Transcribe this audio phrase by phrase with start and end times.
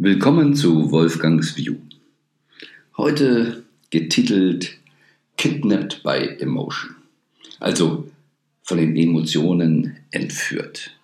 [0.00, 1.74] Willkommen zu Wolfgangs View.
[2.96, 4.78] Heute getitelt
[5.36, 6.94] Kidnapped by Emotion,
[7.58, 8.08] also
[8.62, 10.96] von den Emotionen entführt.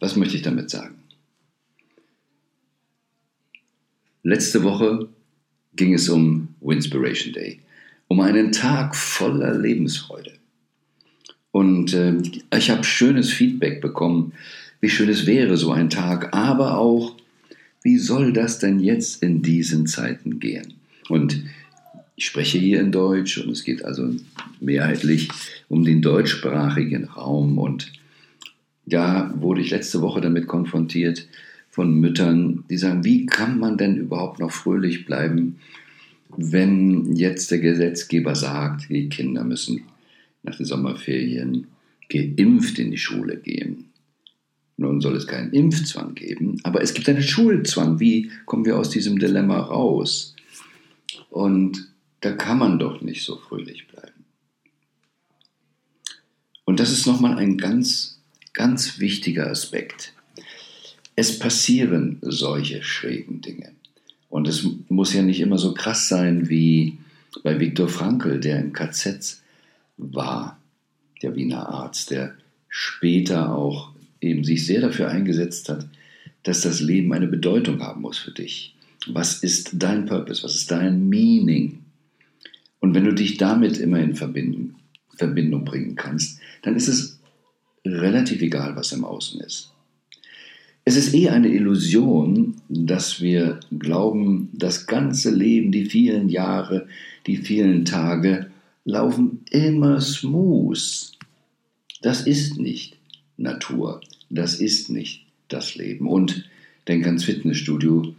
[0.00, 0.96] Was möchte ich damit sagen?
[4.22, 5.08] Letzte Woche
[5.76, 7.62] ging es um Winspiration Day,
[8.06, 10.34] um einen Tag voller Lebensfreude.
[11.52, 12.20] Und äh,
[12.54, 14.34] ich habe schönes Feedback bekommen,
[14.80, 17.13] wie schön es wäre, so ein Tag, aber auch,
[17.84, 20.74] wie soll das denn jetzt in diesen Zeiten gehen?
[21.08, 21.44] Und
[22.16, 24.10] ich spreche hier in Deutsch und es geht also
[24.58, 25.28] mehrheitlich
[25.68, 27.58] um den deutschsprachigen Raum.
[27.58, 27.92] Und
[28.86, 31.28] da wurde ich letzte Woche damit konfrontiert
[31.70, 35.56] von Müttern, die sagen, wie kann man denn überhaupt noch fröhlich bleiben,
[36.36, 39.82] wenn jetzt der Gesetzgeber sagt, die Kinder müssen
[40.42, 41.66] nach den Sommerferien
[42.08, 43.86] geimpft in die Schule gehen.
[44.76, 48.00] Nun soll es keinen Impfzwang geben, aber es gibt einen Schulzwang.
[48.00, 50.34] Wie kommen wir aus diesem Dilemma raus?
[51.30, 51.88] Und
[52.20, 54.24] da kann man doch nicht so fröhlich bleiben.
[56.64, 58.18] Und das ist nochmal ein ganz,
[58.52, 60.12] ganz wichtiger Aspekt.
[61.14, 63.72] Es passieren solche schrägen Dinge.
[64.28, 66.98] Und es muss ja nicht immer so krass sein wie
[67.42, 69.40] bei Viktor Frankl, der im KZ
[69.96, 70.58] war,
[71.22, 72.34] der Wiener Arzt, der
[72.68, 73.93] später auch
[74.24, 75.86] eben sich sehr dafür eingesetzt hat,
[76.42, 78.74] dass das Leben eine Bedeutung haben muss für dich.
[79.06, 80.42] Was ist dein Purpose?
[80.42, 81.80] Was ist dein Meaning?
[82.80, 84.74] Und wenn du dich damit immer in Verbindung,
[85.16, 87.18] Verbindung bringen kannst, dann ist es
[87.84, 89.70] relativ egal, was im Außen ist.
[90.86, 96.86] Es ist eher eine Illusion, dass wir glauben, das ganze Leben, die vielen Jahre,
[97.26, 98.50] die vielen Tage
[98.84, 101.12] laufen immer smooth.
[102.02, 102.98] Das ist nicht
[103.38, 104.02] Natur.
[104.34, 106.08] Das ist nicht das Leben.
[106.08, 106.48] Und
[106.88, 108.14] denk ans Fitnessstudio.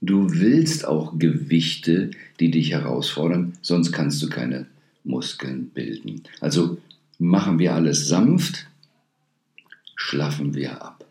[0.00, 4.66] Du willst auch Gewichte, die dich herausfordern, sonst kannst du keine
[5.04, 6.22] Muskeln bilden.
[6.40, 6.78] Also
[7.18, 8.66] machen wir alles sanft,
[9.96, 11.04] schlaffen wir ab.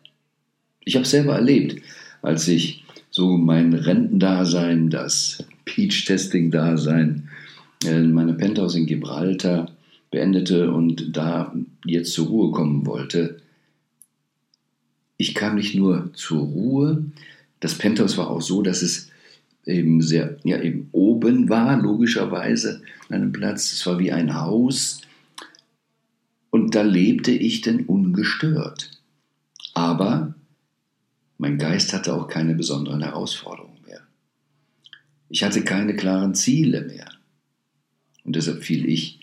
[0.84, 1.84] Ich habe selber erlebt,
[2.24, 7.30] als ich so mein Rentendasein, das Peach-Testing-Dasein,
[7.86, 9.72] äh, meine Penthouse in Gibraltar
[10.10, 11.54] beendete und da
[11.86, 13.38] jetzt zur Ruhe kommen wollte,
[15.20, 17.04] ich kam nicht nur zur Ruhe,
[17.60, 19.10] das Penthouse war auch so, dass es
[19.66, 23.74] eben sehr, ja, eben oben war, logischerweise, an einem Platz.
[23.74, 25.02] Es war wie ein Haus.
[26.52, 28.92] Und da lebte ich denn ungestört.
[29.74, 30.36] Aber
[31.38, 34.02] mein Geist hatte auch keine besonderen Herausforderungen mehr.
[35.28, 37.10] Ich hatte keine klaren Ziele mehr.
[38.24, 39.20] Und deshalb fiel ich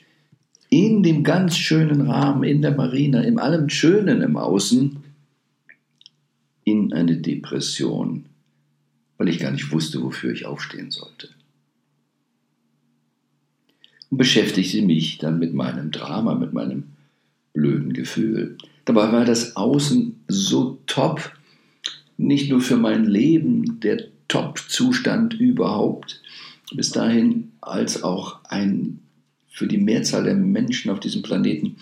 [0.68, 5.05] in dem ganz schönen Rahmen, in der Marina, in allem Schönen im Außen,
[6.66, 8.26] in eine Depression,
[9.16, 11.28] weil ich gar nicht wusste, wofür ich aufstehen sollte.
[14.10, 16.88] Und beschäftigte mich dann mit meinem Drama, mit meinem
[17.52, 18.58] blöden Gefühl.
[18.84, 21.32] Dabei war das Außen so top,
[22.16, 26.20] nicht nur für mein Leben der Top-Zustand überhaupt
[26.74, 28.98] bis dahin, als auch ein
[29.48, 31.76] für die Mehrzahl der Menschen auf diesem Planeten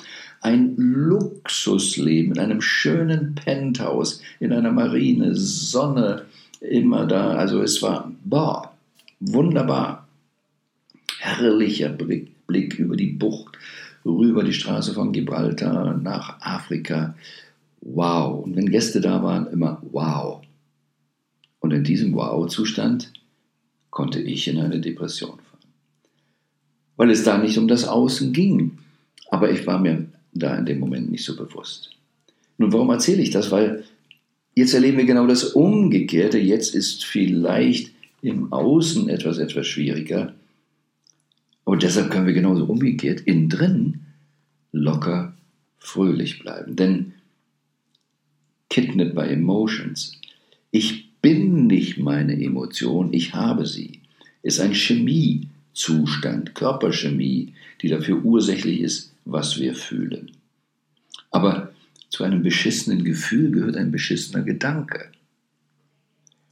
[0.44, 6.26] ein Luxusleben in einem schönen Penthouse, in einer Marine, Sonne
[6.60, 7.30] immer da.
[7.30, 8.74] Also es war, boah,
[9.20, 10.06] wunderbar.
[11.18, 13.56] Herrlicher Blick, Blick über die Bucht,
[14.04, 17.14] rüber die Straße von Gibraltar nach Afrika.
[17.80, 18.44] Wow.
[18.44, 20.42] Und wenn Gäste da waren, immer wow.
[21.60, 23.14] Und in diesem Wow-Zustand
[23.88, 25.72] konnte ich in eine Depression fallen.
[26.96, 28.76] Weil es da nicht um das Außen ging.
[29.30, 31.90] Aber ich war mir da in dem Moment nicht so bewusst.
[32.58, 33.50] Nun, warum erzähle ich das?
[33.50, 33.84] Weil
[34.54, 36.38] jetzt erleben wir genau das Umgekehrte.
[36.38, 40.34] Jetzt ist vielleicht im Außen etwas etwas schwieriger.
[41.64, 44.00] Aber deshalb können wir genauso umgekehrt innen drin
[44.72, 45.34] locker
[45.78, 46.76] fröhlich bleiben.
[46.76, 47.12] Denn
[48.70, 50.20] Kidnapped by Emotions.
[50.70, 54.00] Ich bin nicht meine Emotion, ich habe sie.
[54.42, 60.32] Ist ein Chemiezustand, Körperchemie, die dafür ursächlich ist, was wir fühlen.
[61.30, 61.72] Aber
[62.10, 65.10] zu einem beschissenen Gefühl gehört ein beschissener Gedanke.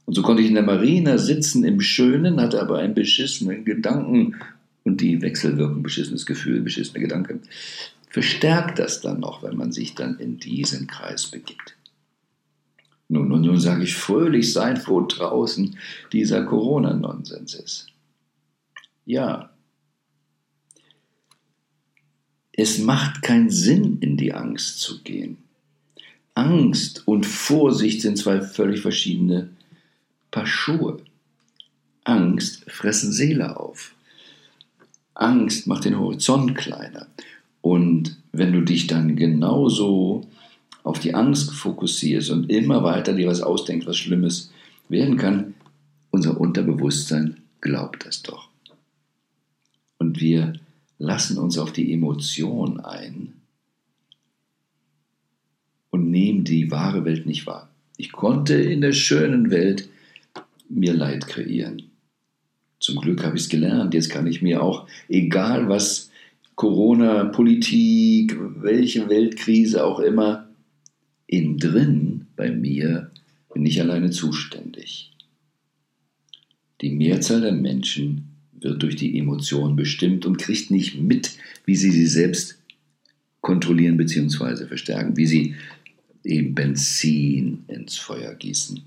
[0.05, 4.35] Und so konnte ich in der Marina sitzen im Schönen, hatte aber einen beschissenen Gedanken
[4.83, 7.39] und die Wechselwirkung beschissenes Gefühl, beschissener Gedanke
[8.13, 11.75] verstärkt das dann noch, wenn man sich dann in diesen Kreis begibt.
[13.09, 15.75] Nun, und nun sage ich fröhlich sein, wo draußen
[16.11, 17.87] dieser Corona-Nonsens ist.
[19.05, 19.49] Ja,
[22.53, 25.37] es macht keinen Sinn, in die Angst zu gehen.
[26.35, 29.49] Angst und Vorsicht sind zwei völlig verschiedene
[30.31, 30.99] Paar Schuhe.
[32.03, 33.93] Angst fressen Seele auf.
[35.13, 37.07] Angst macht den Horizont kleiner.
[37.61, 40.27] Und wenn du dich dann genauso
[40.83, 44.51] auf die Angst fokussierst und immer weiter dir was ausdenkst, was Schlimmes
[44.89, 45.53] werden kann,
[46.11, 48.49] unser Unterbewusstsein glaubt das doch.
[49.97, 50.53] Und wir
[50.97, 53.33] lassen uns auf die Emotion ein
[55.89, 57.69] und nehmen die wahre Welt nicht wahr.
[57.97, 59.89] Ich konnte in der schönen Welt
[60.69, 61.83] mir Leid kreieren.
[62.79, 63.93] Zum Glück habe ich es gelernt.
[63.93, 66.09] Jetzt kann ich mir auch, egal was
[66.55, 70.49] Corona, Politik, welche Weltkrise auch immer,
[71.27, 73.11] innen drin bei mir
[73.53, 75.11] bin ich alleine zuständig.
[76.81, 78.32] Die Mehrzahl der Menschen
[78.63, 81.31] wird durch die Emotionen bestimmt und kriegt nicht mit,
[81.65, 82.57] wie sie sie selbst
[83.41, 84.67] kontrollieren bzw.
[84.67, 85.55] verstärken, wie sie
[86.23, 88.81] eben Benzin ins Feuer gießen.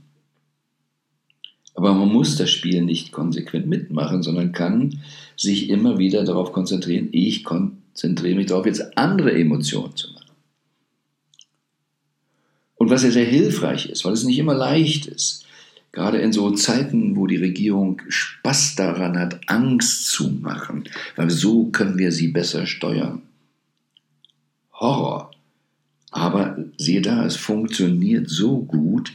[1.74, 5.00] Aber man muss das Spiel nicht konsequent mitmachen, sondern kann
[5.36, 10.30] sich immer wieder darauf konzentrieren, ich konzentriere mich darauf, jetzt andere Emotionen zu machen.
[12.76, 15.45] Und was ja sehr hilfreich ist, weil es nicht immer leicht ist,
[15.96, 20.84] gerade in so Zeiten, wo die Regierung Spaß daran hat, Angst zu machen,
[21.16, 23.22] weil so können wir sie besser steuern.
[24.74, 25.30] Horror.
[26.10, 29.14] Aber siehe da, es funktioniert so gut,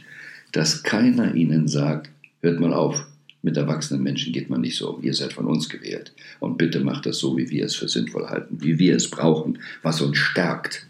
[0.50, 3.06] dass keiner ihnen sagt, hört mal auf,
[3.42, 5.04] mit erwachsenen Menschen geht man nicht so um.
[5.04, 6.12] Ihr seid von uns gewählt.
[6.40, 9.60] Und bitte macht das so, wie wir es für sinnvoll halten, wie wir es brauchen,
[9.84, 10.88] was uns stärkt.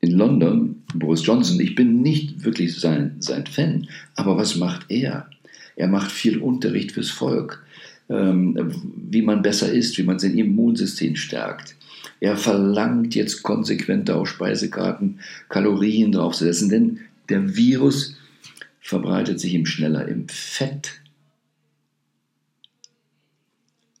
[0.00, 0.67] In London,
[1.08, 5.30] Boris Johnson, ich bin nicht wirklich sein, sein Fan, aber was macht er?
[5.74, 7.64] Er macht viel Unterricht fürs Volk,
[8.10, 8.74] ähm,
[9.10, 11.76] wie man besser isst, wie man sein Immunsystem stärkt.
[12.20, 16.98] Er verlangt jetzt konsequent auf Speisekarten Kalorien draufzusetzen, denn
[17.30, 18.18] der Virus
[18.78, 21.00] verbreitet sich ihm schneller im Fett.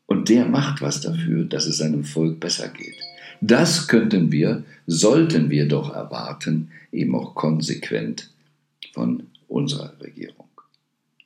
[0.04, 2.96] Und der macht was dafür, dass es seinem Volk besser geht.
[3.40, 8.30] Das könnten wir, sollten wir doch erwarten, eben auch konsequent
[8.92, 10.48] von unserer Regierung,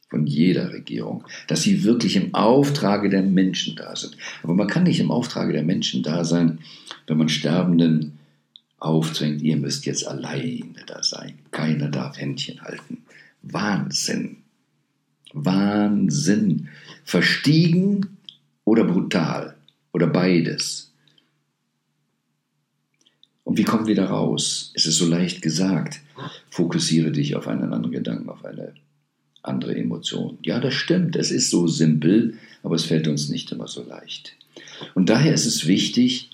[0.09, 4.17] von jeder Regierung, dass sie wirklich im Auftrage der Menschen da sind.
[4.43, 6.59] Aber man kann nicht im Auftrage der Menschen da sein,
[7.07, 8.19] wenn man Sterbenden
[8.79, 11.39] aufdrängt, ihr müsst jetzt alleine da sein.
[11.51, 12.99] Keiner darf Händchen halten.
[13.43, 14.39] Wahnsinn.
[15.33, 16.69] Wahnsinn.
[17.05, 18.19] Verstiegen
[18.65, 19.57] oder brutal
[19.93, 20.92] oder beides.
[23.53, 24.73] Und wie kommen wir da raus?
[24.73, 26.01] Es ist so leicht gesagt.
[26.49, 28.73] Fokussiere dich auf einen anderen Gedanken, auf eine
[29.43, 30.39] andere Emotion.
[30.43, 31.17] Ja, das stimmt.
[31.17, 34.33] Es ist so simpel, aber es fällt uns nicht immer so leicht.
[34.95, 36.31] Und daher ist es wichtig,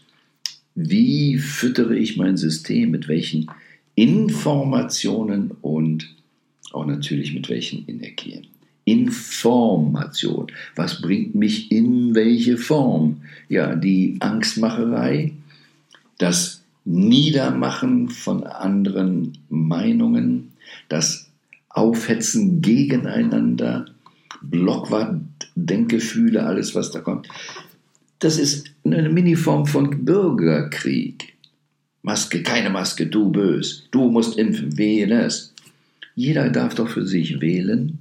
[0.76, 3.50] wie füttere ich mein System, mit welchen
[3.96, 6.14] Informationen und
[6.70, 8.46] auch natürlich mit welchen Energien.
[8.84, 10.52] Information.
[10.76, 13.22] Was bringt mich in welche Form?
[13.48, 15.32] Ja, die Angstmacherei,
[16.18, 16.57] das
[16.88, 20.52] Niedermachen von anderen Meinungen,
[20.88, 21.28] das
[21.68, 23.84] Aufhetzen gegeneinander,
[24.40, 25.20] Blockwart,
[25.54, 27.28] Denkgefühle, alles was da kommt.
[28.20, 31.34] Das ist eine Miniform von Bürgerkrieg.
[32.00, 35.52] Maske, keine Maske, du bös, du musst impfen, wähle es.
[36.14, 37.98] Jeder darf doch für sich wählen,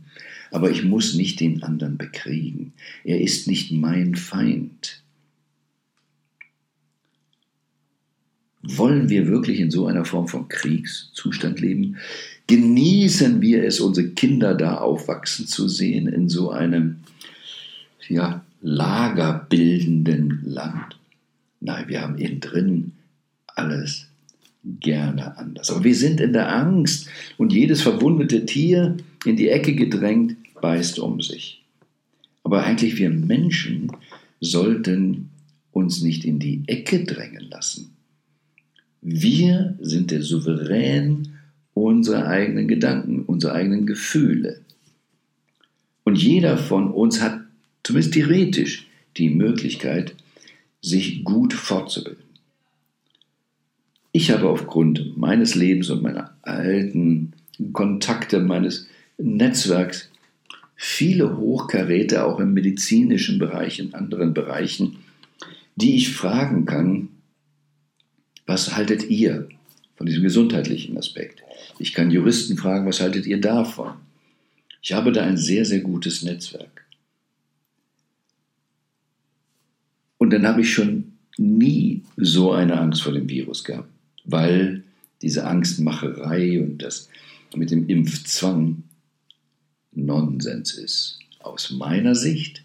[0.50, 2.72] aber ich muss nicht den anderen bekriegen.
[3.04, 4.97] Er ist nicht mein Feind.
[8.70, 11.98] Wollen wir wirklich in so einer Form von Kriegszustand leben?
[12.48, 16.98] Genießen wir es, unsere Kinder da aufwachsen zu sehen in so einem
[18.10, 20.98] ja, lagerbildenden Land?
[21.60, 22.92] Nein, wir haben innen drin
[23.48, 24.08] alles
[24.80, 25.70] gerne anders.
[25.70, 27.08] Aber wir sind in der Angst
[27.38, 31.62] und jedes verwundete Tier in die Ecke gedrängt beißt um sich.
[32.44, 33.92] Aber eigentlich wir Menschen
[34.40, 35.30] sollten
[35.72, 37.37] uns nicht in die Ecke drängen.
[39.10, 41.30] Wir sind der Souverän
[41.74, 44.60] unserer eigenen Gedanken, unserer eigenen Gefühle.
[46.04, 47.40] Und jeder von uns hat
[47.84, 48.86] zumindest theoretisch
[49.16, 50.14] die Möglichkeit,
[50.82, 52.22] sich gut fortzubilden.
[54.12, 57.32] Ich habe aufgrund meines Lebens und meiner alten
[57.72, 60.12] Kontakte, meines Netzwerks
[60.76, 64.98] viele Hochkaräte auch im medizinischen Bereich, in anderen Bereichen,
[65.78, 67.08] die ich fragen kann,
[68.48, 69.48] was haltet ihr
[69.96, 71.44] von diesem gesundheitlichen Aspekt?
[71.78, 73.94] Ich kann Juristen fragen, was haltet ihr davon?
[74.82, 76.86] Ich habe da ein sehr, sehr gutes Netzwerk.
[80.18, 83.90] Und dann habe ich schon nie so eine Angst vor dem Virus gehabt,
[84.24, 84.84] weil
[85.22, 87.10] diese Angstmacherei und das
[87.56, 88.84] mit dem Impfzwang
[89.92, 91.20] Nonsens ist.
[91.40, 92.64] Aus meiner Sicht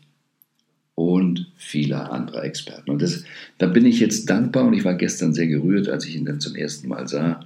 [1.09, 2.91] und vieler anderer Experten.
[2.91, 3.25] Und das,
[3.59, 6.41] da bin ich jetzt dankbar und ich war gestern sehr gerührt, als ich ihn dann
[6.41, 7.45] zum ersten Mal sah,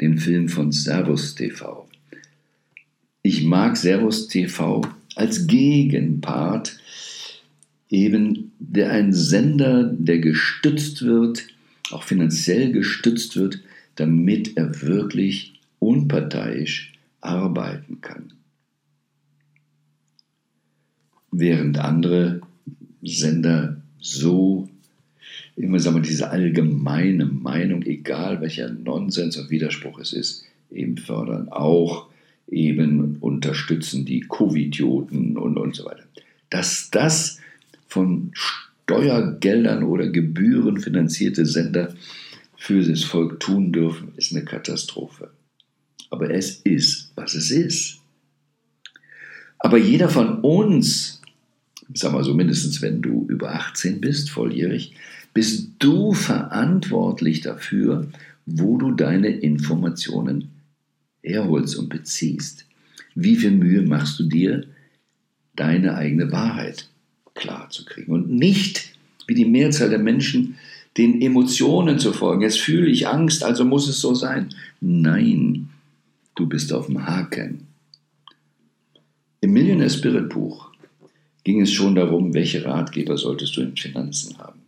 [0.00, 1.88] den Film von Servus TV.
[3.22, 4.82] Ich mag Servus TV
[5.14, 6.78] als Gegenpart,
[7.88, 11.46] eben der ein Sender, der gestützt wird,
[11.90, 13.60] auch finanziell gestützt wird,
[13.96, 18.32] damit er wirklich unparteiisch arbeiten kann.
[21.30, 22.40] Während andere
[23.02, 24.68] Sender so
[25.56, 31.48] immer sagen wir, diese allgemeine Meinung, egal welcher Nonsens und Widerspruch es ist, eben fördern.
[31.50, 32.08] Auch
[32.48, 36.04] eben unterstützen die Covidioten und, und so weiter.
[36.50, 37.38] Dass das
[37.86, 41.94] von Steuergeldern oder Gebühren finanzierte Sender
[42.56, 45.30] für das Volk tun dürfen, ist eine Katastrophe.
[46.10, 47.98] Aber es ist, was es ist.
[49.58, 51.21] Aber jeder von uns
[51.94, 54.94] sag mal so mindestens wenn du über 18 bist, volljährig,
[55.34, 58.08] bist du verantwortlich dafür,
[58.46, 60.48] wo du deine Informationen
[61.22, 62.66] herholst und beziehst.
[63.14, 64.66] Wie viel Mühe machst du dir,
[65.54, 66.88] deine eigene Wahrheit
[67.34, 68.94] klar zu kriegen und nicht,
[69.26, 70.56] wie die Mehrzahl der Menschen,
[70.96, 72.42] den Emotionen zu folgen.
[72.42, 74.50] Jetzt fühle ich Angst, also muss es so sein.
[74.80, 75.70] Nein,
[76.34, 77.66] du bist auf dem Haken.
[79.40, 80.71] Im Millionaire Spirit Buch
[81.44, 84.60] ging es schon darum, welche Ratgeber solltest du in Finanzen haben.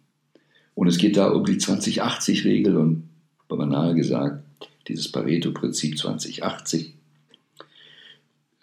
[0.75, 3.09] Und es geht da um die 20-80-Regel und
[3.49, 4.43] banal gesagt,
[4.89, 6.91] dieses Pareto-Prinzip 20-80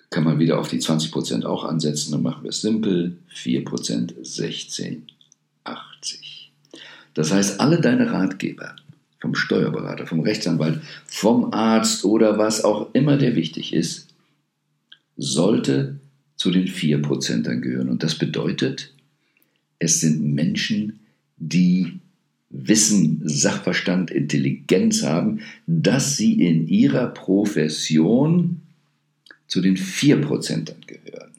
[0.09, 2.11] kann man wieder auf die 20% auch ansetzen.
[2.11, 5.07] Dann machen wir es simpel, 4% 16,
[5.63, 6.51] 80.
[7.13, 8.75] Das heißt, alle deine Ratgeber,
[9.19, 14.09] vom Steuerberater, vom Rechtsanwalt, vom Arzt oder was auch immer der wichtig ist,
[15.15, 15.99] sollte
[16.41, 17.87] zu den 4%ern gehören.
[17.87, 18.95] Und das bedeutet,
[19.77, 21.01] es sind Menschen,
[21.37, 21.99] die
[22.49, 28.59] Wissen, Sachverstand, Intelligenz haben, dass sie in ihrer Profession
[29.45, 31.29] zu den 4%ern gehören.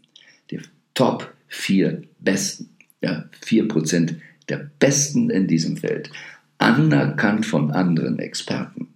[0.52, 0.60] Die
[0.94, 2.68] Top 4 Besten,
[3.02, 4.14] ja, 4%
[4.48, 6.10] der Besten in diesem Feld,
[6.58, 8.86] anerkannt von anderen Experten,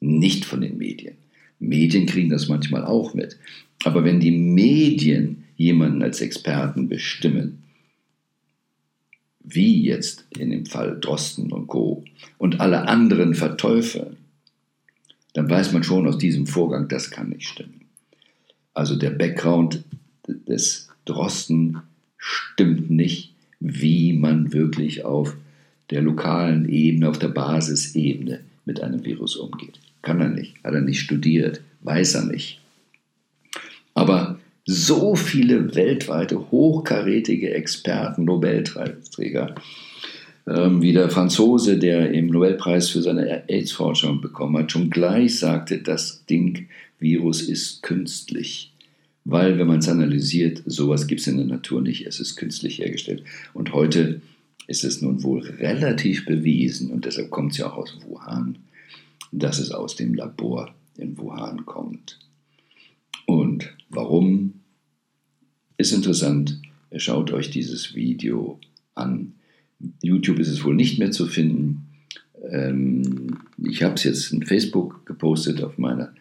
[0.00, 1.16] nicht von den Medien.
[1.58, 3.38] Medien kriegen das manchmal auch mit.
[3.84, 7.62] Aber wenn die Medien jemanden als Experten bestimmen,
[9.42, 12.04] wie jetzt in dem Fall Drosten und Co.
[12.36, 14.16] und alle anderen verteufeln,
[15.34, 17.82] dann weiß man schon aus diesem Vorgang, das kann nicht stimmen.
[18.74, 19.84] Also der Background
[20.26, 21.78] des Drosten
[22.18, 25.36] stimmt nicht, wie man wirklich auf
[25.90, 29.78] der lokalen Ebene, auf der Basisebene mit einem Virus umgeht.
[30.06, 32.60] Kann er nicht, hat er nicht studiert, weiß er nicht.
[33.92, 39.56] Aber so viele weltweite hochkarätige Experten, Nobelpreisträger,
[40.46, 45.78] ähm, wie der Franzose, der im Nobelpreis für seine AIDS-Forschung bekommen hat, schon gleich sagte,
[45.78, 46.68] das Ding,
[47.00, 48.72] Virus ist künstlich.
[49.24, 52.78] Weil, wenn man es analysiert, sowas gibt es in der Natur nicht, es ist künstlich
[52.78, 53.24] hergestellt.
[53.54, 54.20] Und heute
[54.68, 58.58] ist es nun wohl relativ bewiesen, und deshalb kommt es ja auch aus Wuhan,
[59.32, 62.18] dass es aus dem Labor in Wuhan kommt.
[63.26, 64.54] Und warum
[65.76, 66.60] ist interessant.
[66.96, 68.58] Schaut euch dieses Video
[68.94, 69.34] an.
[70.02, 71.86] YouTube ist es wohl nicht mehr zu finden.
[72.50, 76.14] Ähm, ich habe es jetzt in Facebook gepostet auf meiner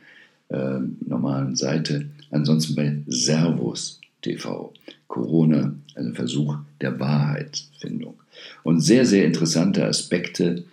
[0.50, 2.10] äh, normalen Seite.
[2.32, 4.74] Ansonsten bei Servus TV.
[5.08, 8.16] Corona, also Versuch der Wahrheitsfindung.
[8.64, 10.66] Und sehr, sehr interessante Aspekte ähm,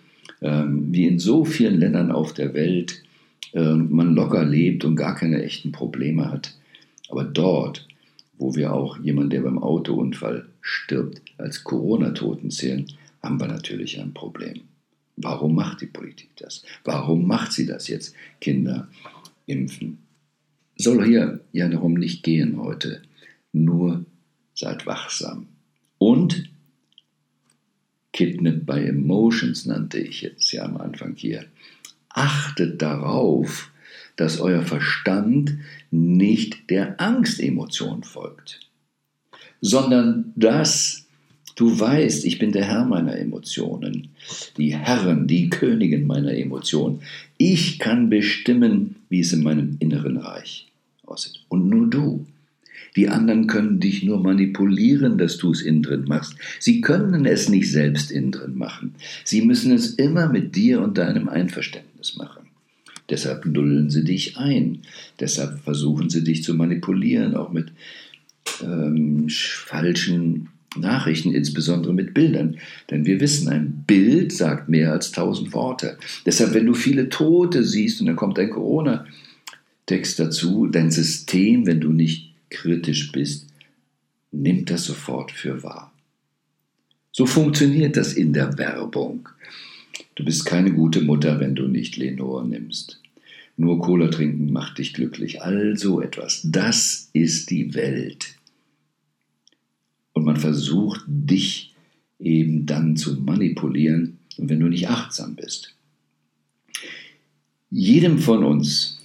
[0.43, 3.01] wie in so vielen Ländern auf der Welt
[3.53, 6.55] ähm, man locker lebt und gar keine echten Probleme hat.
[7.09, 7.87] Aber dort,
[8.37, 12.87] wo wir auch jemanden, der beim Autounfall stirbt, als Corona-Toten zählen,
[13.21, 14.61] haben wir natürlich ein Problem.
[15.15, 16.63] Warum macht die Politik das?
[16.83, 18.15] Warum macht sie das jetzt?
[18.41, 18.87] Kinder
[19.45, 19.99] impfen.
[20.75, 23.03] Soll hier ja darum nicht gehen heute.
[23.51, 24.05] Nur
[24.55, 25.47] seid wachsam.
[28.13, 31.45] Und Kidnap by Emotions nannte ich jetzt ja am Anfang hier.
[32.09, 33.71] Achtet darauf,
[34.15, 35.55] dass euer Verstand
[35.89, 38.59] nicht der Angstemotion folgt,
[39.61, 41.07] sondern dass
[41.55, 44.09] du weißt, ich bin der Herr meiner Emotionen,
[44.57, 47.01] die Herren, die Königin meiner Emotionen.
[47.37, 50.67] Ich kann bestimmen, wie es in meinem inneren Reich
[51.05, 51.39] aussieht.
[51.49, 52.25] Und nur du.
[52.95, 56.35] Die anderen können dich nur manipulieren, dass du es innen drin machst.
[56.59, 58.95] Sie können es nicht selbst innen drin machen.
[59.23, 62.43] Sie müssen es immer mit dir und deinem Einverständnis machen.
[63.09, 64.79] Deshalb nullen sie dich ein.
[65.19, 67.71] Deshalb versuchen sie dich zu manipulieren, auch mit
[68.61, 72.57] ähm, falschen Nachrichten, insbesondere mit Bildern.
[72.89, 75.97] Denn wir wissen, ein Bild sagt mehr als tausend Worte.
[76.25, 81.81] Deshalb, wenn du viele Tote siehst und dann kommt ein Corona-Text dazu, dein System, wenn
[81.81, 83.47] du nicht kritisch bist,
[84.31, 85.93] nimmt das sofort für wahr.
[87.11, 89.29] So funktioniert das in der Werbung.
[90.15, 92.99] Du bist keine gute Mutter, wenn du nicht Lenore nimmst.
[93.55, 95.43] Nur Cola trinken macht dich glücklich.
[95.43, 96.41] Also etwas.
[96.43, 98.35] Das ist die Welt.
[100.13, 101.73] Und man versucht dich
[102.19, 105.75] eben dann zu manipulieren, wenn du nicht achtsam bist.
[107.69, 109.01] Jedem von uns,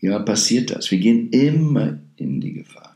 [0.00, 0.90] ja, passiert das.
[0.90, 2.94] Wir gehen immer in die Gefahr.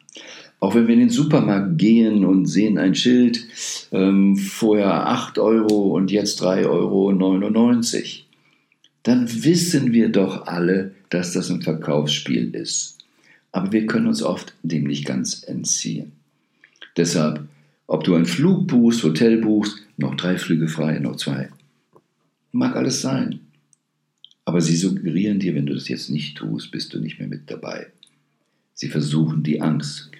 [0.58, 3.44] Auch wenn wir in den Supermarkt gehen und sehen ein Schild,
[3.92, 7.12] ähm, vorher 8 Euro und jetzt 3,99 Euro,
[9.02, 12.99] dann wissen wir doch alle, dass das ein Verkaufsspiel ist.
[13.52, 16.12] Aber wir können uns oft dem nicht ganz entziehen.
[16.96, 17.46] Deshalb,
[17.87, 21.50] ob du einen Flug buchst, Hotel buchst, noch drei Flüge frei, noch zwei.
[22.52, 23.40] Mag alles sein.
[24.44, 27.50] Aber sie suggerieren dir, wenn du das jetzt nicht tust, bist du nicht mehr mit
[27.50, 27.88] dabei.
[28.76, 30.11] Sie versuchen die Angst.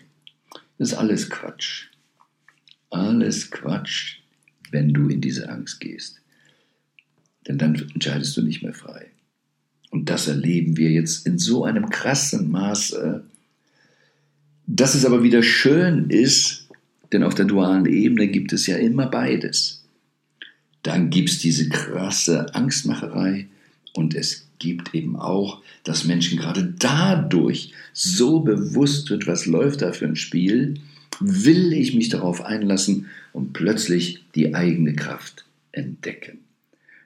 [0.79, 1.89] Das ist alles Quatsch.
[2.89, 4.21] Alles Quatsch,
[4.71, 6.23] wenn du in diese Angst gehst.
[7.47, 9.11] Denn dann entscheidest du nicht mehr frei.
[9.91, 13.25] Und das erleben wir jetzt in so einem krassen Maße,
[14.67, 16.69] dass es aber wieder schön ist,
[17.13, 19.85] denn auf der dualen Ebene gibt es ja immer beides.
[20.83, 23.49] Dann gibt es diese krasse Angstmacherei
[23.93, 29.93] und es gibt eben auch, dass Menschen gerade dadurch so bewusst wird, was läuft da
[29.93, 30.75] für ein Spiel,
[31.21, 36.39] will ich mich darauf einlassen und plötzlich die eigene Kraft entdecken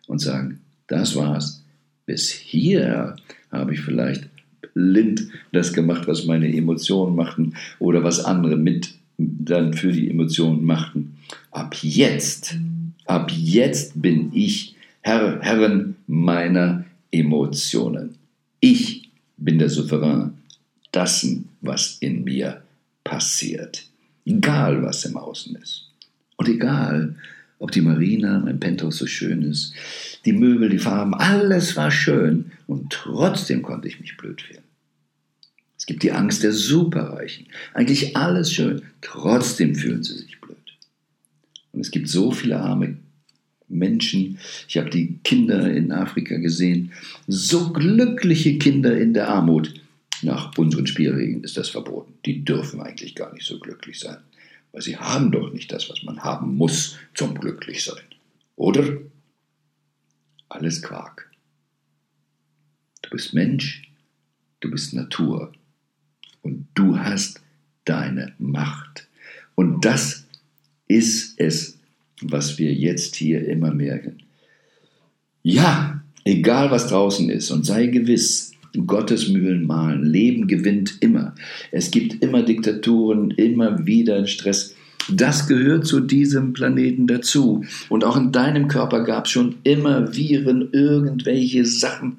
[0.07, 1.63] und sagen, das war's.
[2.07, 3.17] Bis hier
[3.53, 4.29] habe ich vielleicht
[4.75, 10.65] blind das gemacht, was meine Emotionen machten oder was andere mit dann für die Emotionen
[10.65, 11.17] machten.
[11.51, 12.57] Ab jetzt,
[13.07, 16.80] ab jetzt bin ich Herr, Herrin meiner
[17.11, 18.17] Emotionen.
[18.61, 20.35] Ich bin der Souverän
[20.93, 22.63] dessen, was in mir
[23.05, 23.85] passiert.
[24.25, 25.89] Egal, was im Außen ist.
[26.37, 27.17] Und egal,
[27.59, 29.75] ob die Marina, mein Penthouse so schön ist,
[30.25, 34.63] die Möbel, die Farben, alles war schön und trotzdem konnte ich mich blöd fühlen.
[35.77, 37.47] Es gibt die Angst der Superreichen.
[37.73, 38.83] Eigentlich alles schön.
[39.01, 40.57] Trotzdem fühlen sie sich blöd.
[41.73, 42.99] Und es gibt so viele arme
[43.71, 44.39] Menschen.
[44.69, 46.93] Ich habe die Kinder in Afrika gesehen.
[47.27, 49.75] So glückliche Kinder in der Armut.
[50.23, 52.15] Nach unseren Spielregeln ist das verboten.
[52.27, 54.19] Die dürfen eigentlich gar nicht so glücklich sein.
[54.73, 58.05] Weil sie haben doch nicht das, was man haben muss zum Glücklichsein.
[58.57, 58.99] Oder?
[60.49, 61.31] Alles Quark.
[63.03, 63.91] Du bist Mensch,
[64.61, 65.53] du bist Natur
[66.43, 67.41] und du hast
[67.85, 69.09] deine Macht.
[69.55, 70.27] Und das
[70.87, 71.80] ist es,
[72.23, 74.19] was wir jetzt hier immer merken.
[75.43, 78.53] Ja, egal was draußen ist und sei gewiss,
[78.87, 81.35] Gottes Mühlen malen, Leben gewinnt immer.
[81.73, 84.75] Es gibt immer Diktaturen, immer wieder Stress.
[85.13, 87.65] Das gehört zu diesem Planeten dazu.
[87.89, 92.19] Und auch in deinem Körper gab es schon immer Viren, irgendwelche Sachen,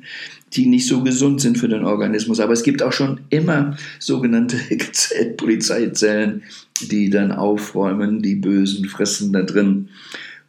[0.53, 2.39] die nicht so gesund sind für den Organismus.
[2.39, 4.57] Aber es gibt auch schon immer sogenannte
[5.37, 6.43] Polizeizellen,
[6.81, 9.89] die dann aufräumen, die Bösen fressen da drin.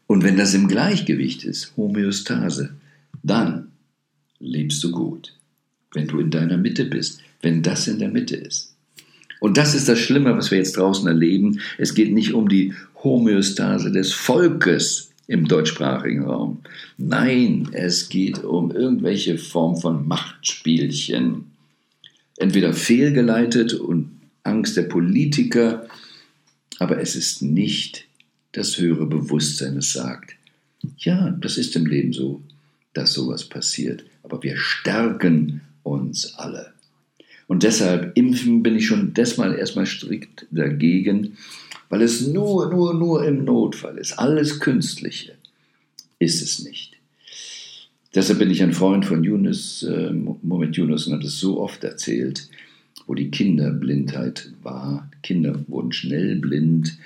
[0.07, 2.71] Und wenn das im Gleichgewicht ist, Homöostase,
[3.23, 3.69] dann
[4.39, 5.35] lebst du gut.
[5.95, 8.72] Wenn du in deiner Mitte bist, wenn das in der Mitte ist.
[9.43, 11.59] Und das ist das Schlimme, was wir jetzt draußen erleben.
[11.77, 16.61] Es geht nicht um die Homöostase des Volkes im deutschsprachigen Raum.
[16.97, 21.51] Nein, es geht um irgendwelche Form von Machtspielchen.
[22.37, 24.13] Entweder fehlgeleitet und
[24.45, 25.89] Angst der Politiker,
[26.79, 28.05] aber es ist nicht
[28.53, 30.37] das höhere Bewusstsein, das sagt,
[30.99, 32.41] ja, das ist im Leben so,
[32.95, 36.73] dass sowas passiert, aber wir stärken uns alle.
[37.53, 41.37] Und deshalb impfen bin ich schon desmal erstmal strikt dagegen,
[41.91, 44.19] weil es nur, nur, nur im Notfall ist.
[44.19, 45.35] Alles Künstliche
[46.19, 46.97] ist es nicht.
[48.15, 51.85] Deshalb bin ich ein Freund von Yunus, äh, Moment Yunus, und habe es so oft
[51.85, 52.49] erzählt,
[53.07, 55.11] wo die Kinderblindheit war.
[55.23, 56.97] Kinder wurden schnell blind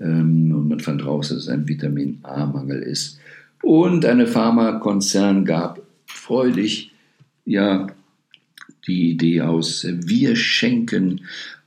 [0.00, 3.18] ähm, und man fand raus, dass es ein Vitamin A-Mangel ist.
[3.62, 6.90] Und eine Pharmakonzern gab freudig
[7.46, 7.86] ja
[8.86, 11.22] die Idee aus, wir schenken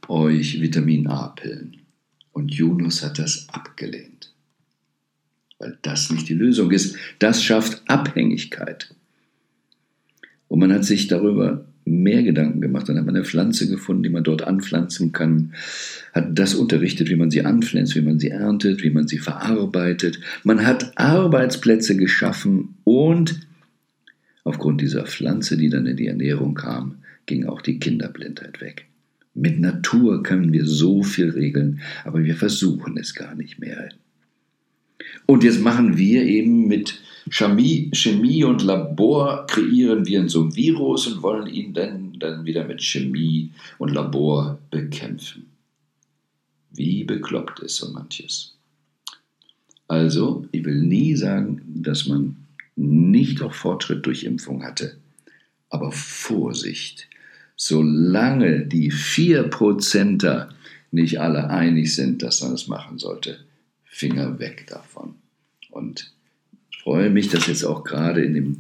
[0.08, 1.78] euch Vitamin A-Pillen.
[2.32, 4.32] Und Yunus hat das abgelehnt,
[5.58, 6.96] weil das nicht die Lösung ist.
[7.18, 8.94] Das schafft Abhängigkeit.
[10.48, 12.88] Und man hat sich darüber mehr Gedanken gemacht.
[12.88, 15.54] Dann hat man eine Pflanze gefunden, die man dort anpflanzen kann,
[16.14, 20.20] hat das unterrichtet, wie man sie anpflanzt, wie man sie erntet, wie man sie verarbeitet.
[20.44, 23.40] Man hat Arbeitsplätze geschaffen und
[24.44, 28.88] aufgrund dieser Pflanze, die dann in die Ernährung kam, ging auch die Kinderblindheit weg.
[29.36, 33.90] Mit Natur können wir so viel regeln, aber wir versuchen es gar nicht mehr.
[35.28, 41.08] Und jetzt machen wir eben mit Chemie, Chemie und Labor kreieren wir so ein Virus
[41.08, 45.46] und wollen ihn dann, dann wieder mit Chemie und Labor bekämpfen.
[46.72, 48.56] Wie bekloppt ist so manches.
[49.88, 52.38] Also, ich will nie sagen, dass man
[52.76, 54.98] nicht auch Fortschritt durch Impfung hatte.
[55.70, 57.10] Aber Vorsicht,
[57.58, 60.50] solange die 4%er
[60.92, 63.40] nicht alle einig sind, dass man es machen sollte,
[63.84, 65.16] Finger weg davon.
[65.72, 66.14] Und
[66.84, 68.58] freue mich, dass jetzt auch gerade in dem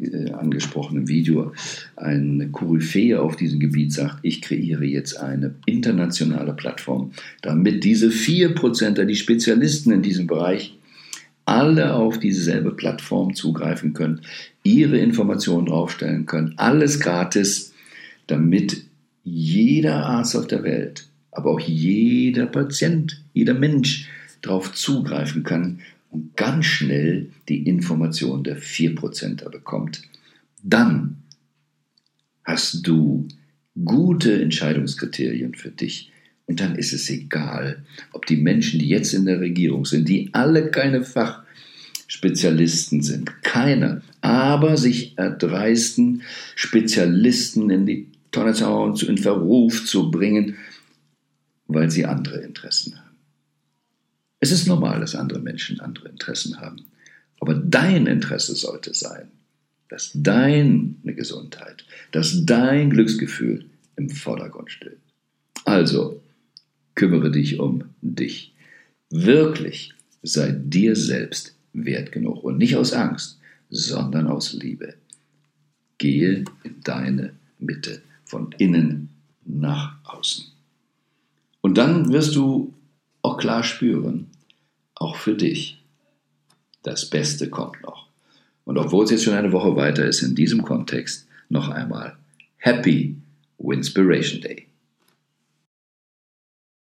[0.00, 1.52] äh, angesprochenen Video
[1.96, 9.04] eine Koryphäe auf diesem Gebiet sagt, ich kreiere jetzt eine internationale Plattform, damit diese 4%er,
[9.04, 10.78] die Spezialisten in diesem Bereich,
[11.46, 14.22] alle auf dieselbe Plattform zugreifen können,
[14.62, 17.73] ihre Informationen draufstellen können, alles gratis,
[18.26, 18.84] damit
[19.22, 24.08] jeder Arzt auf der Welt, aber auch jeder Patient, jeder Mensch
[24.42, 30.02] darauf zugreifen kann und ganz schnell die Information der 4%er bekommt,
[30.62, 31.16] dann
[32.44, 33.26] hast du
[33.84, 36.12] gute Entscheidungskriterien für dich.
[36.46, 37.82] Und dann ist es egal,
[38.12, 44.02] ob die Menschen, die jetzt in der Regierung sind, die alle keine Fachspezialisten sind, keine,
[44.20, 46.22] aber sich erdreisten,
[46.54, 50.56] Spezialisten in die Hauen, in Verruf zu bringen,
[51.66, 53.16] weil sie andere Interessen haben.
[54.40, 56.84] Es ist normal, dass andere Menschen andere Interessen haben.
[57.40, 59.28] Aber dein Interesse sollte sein,
[59.88, 63.66] dass deine Gesundheit, dass dein Glücksgefühl
[63.96, 64.98] im Vordergrund steht.
[65.64, 66.20] Also,
[66.94, 68.54] kümmere dich um dich.
[69.10, 73.38] Wirklich sei dir selbst wert genug und nicht aus Angst,
[73.70, 74.94] sondern aus Liebe.
[75.98, 79.10] Gehe in deine Mitte, von innen
[79.44, 80.46] nach außen.
[81.60, 82.74] Und dann wirst du
[83.22, 84.26] auch klar spüren,
[84.94, 85.82] auch für dich.
[86.82, 88.08] Das Beste kommt noch.
[88.64, 92.16] Und obwohl es jetzt schon eine Woche weiter ist, in diesem Kontext noch einmal
[92.56, 93.16] Happy
[93.58, 94.63] Winspiration Day.